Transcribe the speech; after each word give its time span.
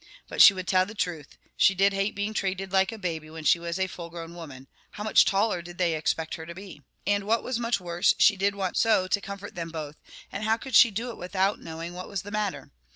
But 0.27 0.41
she 0.41 0.55
would 0.55 0.67
tell 0.67 0.87
the 0.87 0.95
truth, 0.95 1.37
she 1.55 1.75
did 1.75 1.93
hate 1.93 2.15
being 2.15 2.33
treated 2.33 2.71
like 2.71 2.91
a 2.91 2.97
baby 2.97 3.29
when 3.29 3.43
she 3.43 3.59
was 3.59 3.77
a 3.77 3.85
full 3.85 4.09
grown 4.09 4.33
woman; 4.33 4.67
how 4.93 5.03
much 5.03 5.25
taller 5.25 5.61
did 5.61 5.77
they 5.77 5.93
expect 5.93 6.33
her 6.37 6.45
to 6.47 6.55
be? 6.55 6.81
And 7.05 7.25
what 7.25 7.43
was 7.43 7.59
much 7.59 7.79
worse, 7.79 8.15
she 8.17 8.35
did 8.35 8.55
want 8.55 8.77
so 8.77 9.07
to 9.07 9.21
comfort 9.21 9.53
them 9.53 9.69
both, 9.69 9.97
and 10.31 10.43
how 10.43 10.57
could 10.57 10.73
she 10.73 10.89
do 10.89 11.11
it 11.11 11.17
without 11.17 11.59
knowing 11.59 11.93
what 11.93 12.09
was 12.09 12.23
the 12.23 12.31
matter? 12.31 12.71